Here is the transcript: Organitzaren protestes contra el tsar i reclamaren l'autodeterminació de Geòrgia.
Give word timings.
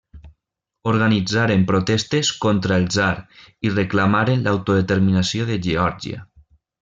Organitzaren 0.91 1.65
protestes 1.71 2.31
contra 2.47 2.79
el 2.81 2.87
tsar 2.95 3.11
i 3.69 3.73
reclamaren 3.77 4.45
l'autodeterminació 4.49 5.51
de 5.55 5.59
Geòrgia. 5.69 6.25